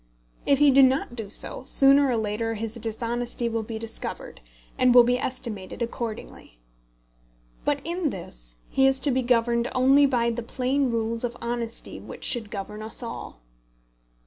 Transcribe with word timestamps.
If 0.47 0.57
he 0.57 0.71
do 0.71 0.81
not 0.81 1.15
do 1.15 1.29
so, 1.29 1.63
sooner 1.65 2.07
or 2.07 2.15
later 2.15 2.55
his 2.55 2.73
dishonesty 2.73 3.47
will 3.47 3.61
be 3.61 3.77
discovered, 3.77 4.41
and 4.75 4.95
will 4.95 5.03
be 5.03 5.19
estimated 5.19 5.83
accordingly. 5.83 6.57
But 7.65 7.83
in 7.85 8.09
this 8.09 8.55
he 8.71 8.87
is 8.87 8.99
to 9.01 9.11
be 9.11 9.21
governed 9.21 9.69
only 9.75 10.07
by 10.07 10.31
the 10.31 10.41
plain 10.41 10.89
rules 10.89 11.23
of 11.23 11.37
honesty 11.39 11.99
which 11.99 12.23
should 12.23 12.49
govern 12.49 12.81
us 12.81 13.03
all. 13.03 13.41